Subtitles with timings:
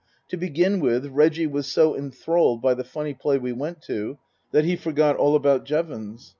[0.29, 4.17] To begin with, Reggie was so enthralled by the funny play we went to
[4.51, 6.29] that he forgot all about Jevons.